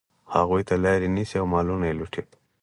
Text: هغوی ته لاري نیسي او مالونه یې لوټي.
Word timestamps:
هغوی 0.35 0.61
ته 0.67 0.75
لاري 0.83 1.07
نیسي 1.15 1.35
او 1.41 1.45
مالونه 1.53 1.85
یې 1.89 1.97
لوټي. 1.99 2.21